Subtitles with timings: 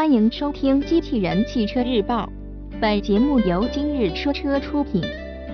[0.00, 2.26] 欢迎收听《机器人汽车日报》，
[2.80, 5.02] 本节目由今日说车出品。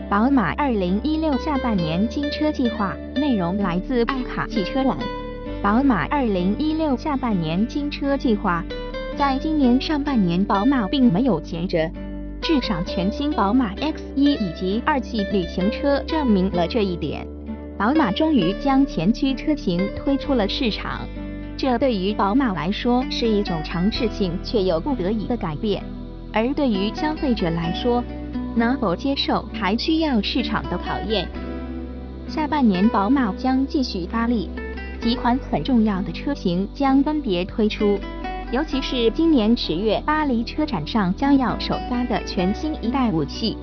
[0.09, 4.97] 宝马2016下半年新车计划内容来自爱卡汽车网。
[5.61, 8.65] 宝马2016下半年新车计划，
[9.19, 11.91] 在今年上半年，宝马并没有闲着，
[12.41, 17.27] 至少全新宝马 X1 以及二系旅行车证明了这一点。
[17.77, 21.01] 宝马终于将前驱车型推出了市场。
[21.57, 25.83] 这对于宝马来说是一种尝试性却又不得已的改变，
[26.31, 28.05] 而对于消费者来说，
[28.55, 31.27] 能否接受还需要市场的考验。
[32.29, 34.51] 下半年宝马将继续发力，
[35.01, 37.99] 几款很重要的车型将分别推出，
[38.53, 43.57] 尤其是今年十月巴黎车展上将要首发的全新一代武器，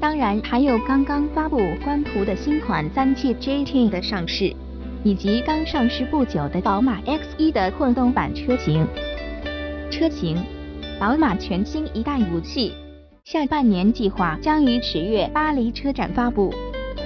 [0.00, 4.54] 当然还有刚刚发布官图的新款三系 GT 的上市。
[5.02, 8.86] 以及刚上市不久的宝马 X1 的混动版车型。
[9.90, 10.36] 车型，
[10.98, 12.72] 宝马全新一代五系，
[13.24, 16.52] 下半年计划将于十月巴黎车展发布。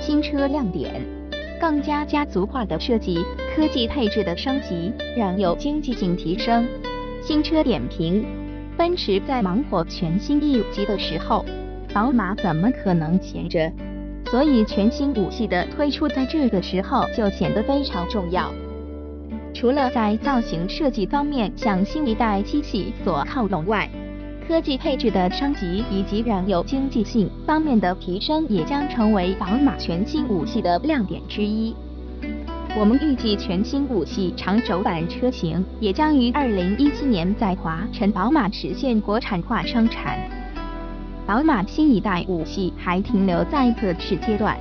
[0.00, 1.02] 新车亮点，
[1.60, 3.24] 更加家族化的设计，
[3.54, 6.66] 科技配置的升级，让有经济性提升。
[7.22, 8.26] 新车点评，
[8.76, 11.44] 奔驰在忙活全新 E 级的时候，
[11.94, 13.72] 宝马怎么可能闲着？
[14.34, 18.52] 所以，全新武器的推出在这个时候就显得非常重要。
[19.54, 23.88] 除了在造型设计方面向新一代机器所靠拢外，
[24.48, 31.72] 科技配置的升级以及燃油经济性方面的提升也将成为宝马全新武器的亮点之一。
[32.76, 40.18] 我们预计全新武器长轴版车型也将于二零一七年在华晨宝马实现国产化生产。
[41.26, 44.58] 宝马新一代五系还停留在测试阶段，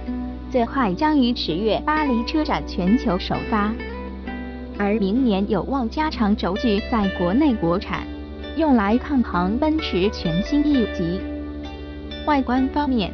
[0.49, 3.73] 最快将于十月巴黎车展全球首发，
[4.77, 8.07] 而明年有望加长轴距在国内国产，
[8.55, 11.19] 用来抗衡奔驰全新 E 级。
[12.25, 13.11] 外观方面，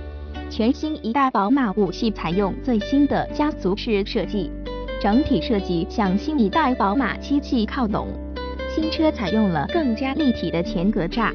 [0.51, 4.51] 全新一代宝马五系采用最新的家族式设计，
[5.01, 8.09] 整体设计向新一代宝马七系靠拢。
[8.75, 11.33] 新车采用了更加立体的前格栅。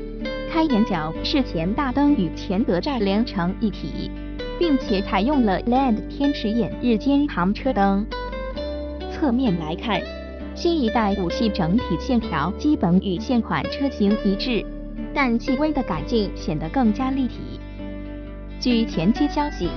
[0.54, 4.08] 开眼角式前大灯与前格栅连成一体，
[4.56, 8.06] 并且采用了 LED 天使眼日间行车灯。
[9.10, 10.00] 侧面来看，
[10.54, 14.64] 新一代五系整体线条基本与现款车型一致，
[15.12, 17.58] 但细微的改进显得更加立体。
[18.60, 19.68] 据前期消息，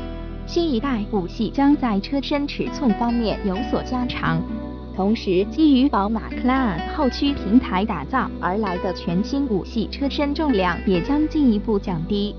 [0.46, 4.44] 新一代五系将在车身尺寸方面有所加长。
[4.98, 12.34] 同时，基于宝马 Club 后驱平台打造而来的全新五系车身重量也将进一步降低。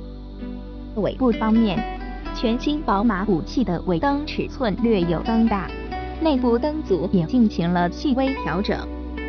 [0.97, 1.79] 尾部方面，
[2.35, 5.71] 全新宝马五系的尾灯尺寸略有增大，
[6.21, 8.77] 内部灯组也进行了细微调整，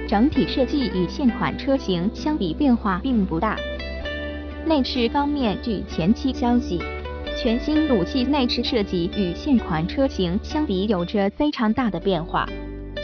[0.07, 3.55] 整体设计与现款车型相比变化并不大。
[4.65, 6.81] 内饰方面，据前期消息，
[7.37, 12.49] 全新五系内饰设计与现款车型相比有着非常大的变化。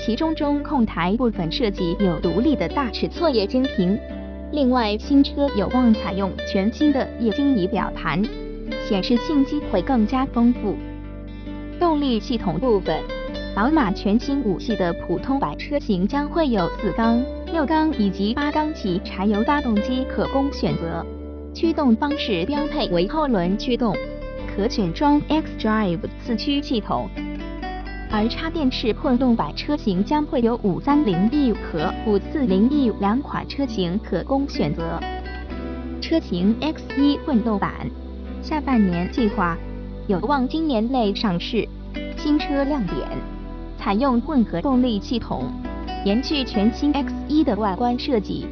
[0.05, 3.97] 其中中控台部分设计有独立的大尺寸液晶屏，
[4.51, 8.21] 另外新车有望采用全新的液晶仪表盘，
[8.87, 10.75] 显示信息会更加丰富。
[11.79, 13.01] 动力系统部分，
[13.55, 17.19] 宝马全新五系的普通版车型将会有四缸、
[17.51, 21.03] 六缸以及八缸级柴油发动机可供选择，
[21.51, 23.97] 驱动方式标配为后轮驱动，
[24.55, 27.09] 可选装 xDrive 四驱系统。
[28.11, 34.99] 而插电式混动版车型将会有五三零 E 和五四零 E 两款车型可供选择。
[36.01, 37.71] 车型 X1 混动版
[38.41, 39.57] 下半年计划
[40.07, 41.67] 有望今年内上市。
[42.17, 42.97] 新车亮点，
[43.77, 45.51] 采用混合动力系统，
[46.05, 48.47] 延续全新 X1 的外观设计。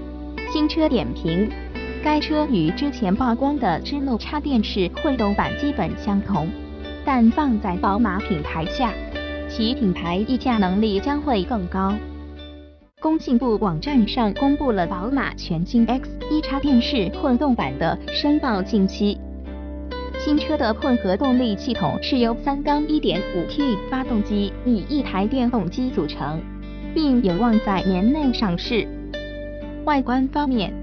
[0.51, 1.49] 新车点评，
[2.03, 6.47] 该车与之前曝光的芝诺插电式混动版基本相同，
[7.05, 8.91] 但放在宝马品牌下。
[9.55, 11.93] 其品牌溢价能力将会更高。
[12.99, 19.15] 工信部网站上公布了宝马全新 X1 插电式混动版的申报信息。
[20.17, 26.41] 新车的混合动力系统是由三缸 1.5T 发动机与一台电动机组成，
[26.95, 28.87] 并有望在年内上市。
[29.85, 30.73] 外观方面，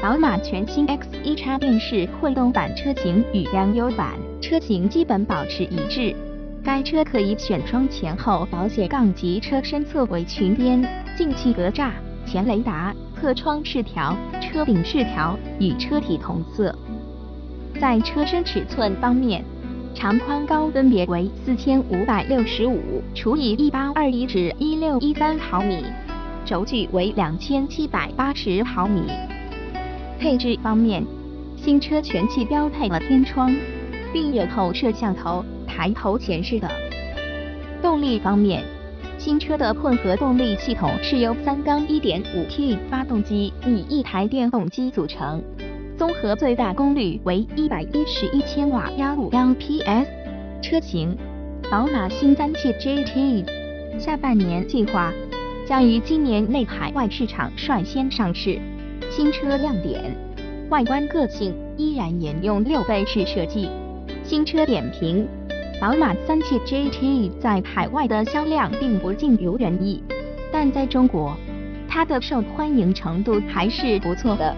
[0.00, 6.14] 宝马全新 X1 插电式混动版车型与燃油版车型基本保持一致。
[6.62, 10.86] 该车可以选装前后保险杠及车身侧尾裙边、
[11.16, 11.90] 进气格栅、
[12.26, 16.74] 前雷达、侧窗饰条、车顶饰条与车体同色。
[17.80, 19.42] 在车身尺寸方面，
[19.94, 25.82] 长宽高分别为四千五百六十五除以一八二一至一六一三毫米，
[26.44, 29.04] 轴距为两千七百八十毫米。
[30.18, 31.02] 配置方面，
[31.56, 33.50] 新车全系标配了天窗，
[34.12, 35.42] 并有后摄像头、
[35.80, 36.68] 抬头显示的。
[37.80, 38.62] 动力方面，
[39.16, 45.42] 新车的混合动力系统是由三缸 1.5T 发动机与一台电动机组成，
[45.96, 49.82] 综合最大功率为111千瓦151匹。
[50.60, 51.16] 车型：
[51.70, 53.46] 宝马新三系 GT，
[53.98, 55.10] 下半年计划
[55.66, 58.60] 将于今年内海外市场率先上市。
[59.10, 60.14] 新车亮点：
[60.68, 63.70] 外观个性依然沿用六倍式设计。
[64.22, 65.26] 新车点评。
[65.80, 70.04] 宝马三系 GT 在海外的销量并不尽如人意，
[70.52, 71.34] 但在中国，
[71.88, 74.54] 它的受欢迎程度还是不错的，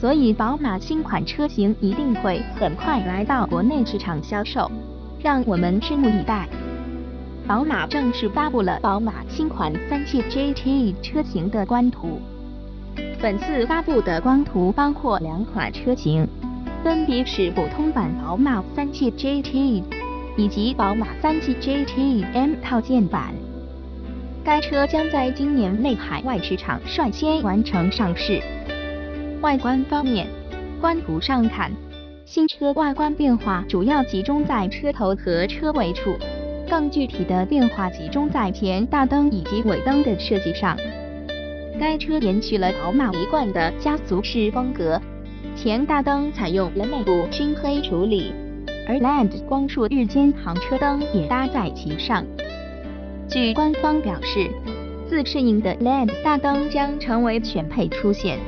[0.00, 4.68] 所以宝马新款车型一定会很快来到国内市场销售，
[5.22, 6.48] 让我们拭目以待。
[7.46, 12.20] 宝马正式发布了宝马新款三系 GT 车型的官图，
[13.22, 16.26] 本次发布的官图包括两款车型，
[16.82, 19.84] 分别是普通版宝马三系 GT。
[20.36, 23.32] 以及宝马三系 GT M 套件版，
[24.44, 28.42] 该车将在今年内海外市场率先完成上市。
[29.40, 30.26] 外观方面，
[30.78, 31.72] 官图上看，
[32.26, 36.14] 新车外观变化主要集中在车头和车尾处，
[36.68, 40.76] 更具体的变化集中在前大灯以及尾灯的设计上。
[41.80, 45.00] 该车延续了宝马一贯的家族式风格，
[45.54, 48.34] 前大灯采用了内部熏黑处理。
[48.86, 52.24] 而 LED 光束日间行车灯也搭载其上。
[53.28, 54.48] 据官方表示，
[55.08, 58.38] 自适应的 LED 大灯将成为全配出现。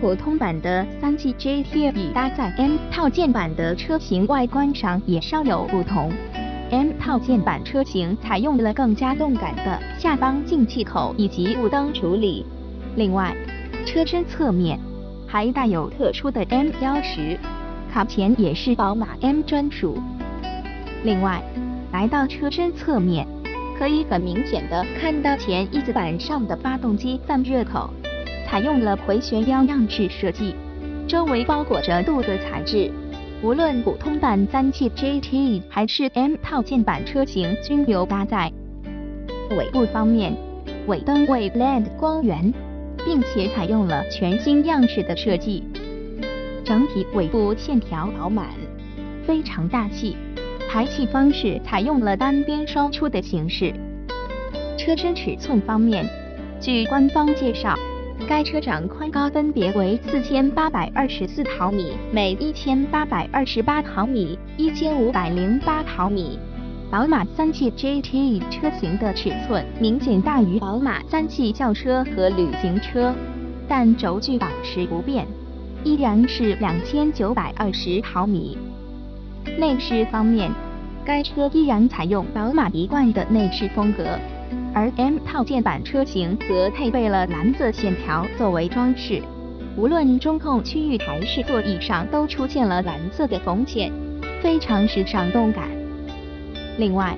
[0.00, 6.10] 普通版的三系 GT 与搭载 M 套件版的车型外观上也稍有不同。
[6.70, 12.44] M 套件版车型采用了更加动感的下方进气口以及雾灯处理。
[12.96, 13.36] 另外，
[13.84, 14.80] 车身侧面
[15.26, 17.38] 还带有特殊的 M 标识。
[17.94, 19.96] 卡钳也是宝马 M 专属。
[21.04, 21.40] 另外，
[21.92, 23.24] 来到车身侧面，
[23.78, 27.88] 可以很明显的看到前翼子板上的发动机散热口，
[28.48, 30.56] 采用了回旋腰样式设计，
[31.06, 32.90] 周围包裹着镀铬材质。
[33.44, 38.50] 无论普通版三系 GT 还是 M 套件版车型均有搭载。
[39.56, 40.36] 尾部方面，
[40.88, 42.52] 尾灯为 LED 光源，
[43.04, 45.62] 并且采用了全新样式的设计。
[46.64, 48.48] 整体尾部线条饱满，
[49.26, 50.16] 非常大气。
[50.70, 53.72] 排气方式采用了单边双出的形式。
[54.76, 56.04] 车身尺寸方面，
[56.60, 57.78] 据官方介绍，
[58.26, 66.38] 该车长宽高分别为四千八百二十四毫米、每一千八百二十八毫米、一千五百零八毫米。
[66.90, 73.14] 宝马三系 GT 车型的尺寸明显大于宝马三系轿车和旅行车，
[73.68, 75.26] 但轴距保持不变。
[75.84, 78.56] 依然是两千九百二十毫米。
[79.58, 80.50] 内饰方面，
[81.04, 84.18] 该车依然采用宝马一贯的内饰风格，
[84.72, 89.22] 而 M 套件版车型则配备了蓝色线条作为装饰，
[89.76, 93.92] 无论中控区域还是座椅上都出现了蓝色的缝线，
[94.40, 95.68] 非常时尚动感。
[96.78, 97.14] 另外，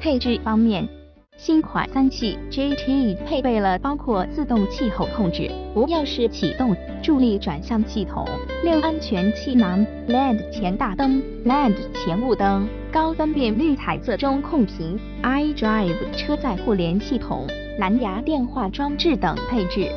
[0.00, 0.88] 配置方面。
[1.36, 8.26] 新款三系 GT 配备了包括自动气候控制、无钥匙启动、助力转向系统、
[8.64, 17.46] 六安全气囊、LED 前大灯、LED 前雾灯、高分辨率彩色中控屏、iDrive 车载互联系统、
[17.78, 19.90] 蓝牙电话装置等配置。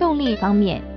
[0.00, 0.91] 动力方面。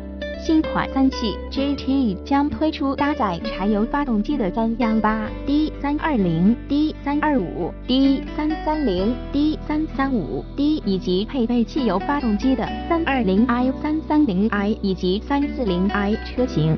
[0.45, 14.47] 新款三系 GT 将推出搭载柴油发动机的三幺八 D 三二零 D 三二五 D 三三零 D 三三五 D 以及配备汽油发动机的三二零 i 三三零
[14.49, 16.77] i 以及三四零 i 车型。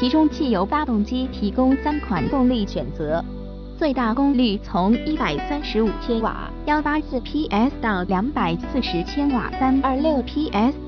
[0.00, 3.22] 其中汽油发动机提供三款动力选择，
[3.76, 10.85] 最大功率从一百三十五千瓦幺八四 PS 到两百四十千瓦三二六 PS。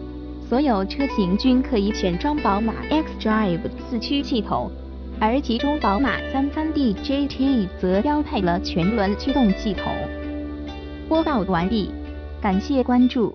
[0.48, 4.70] 所有车型均可以选装宝马 xDrive 四驱系统，
[5.20, 9.84] 而其中宝马 33D GT 则标配了全轮驱动系统。
[11.06, 11.90] 播报完毕，
[12.40, 13.26] 感谢关注。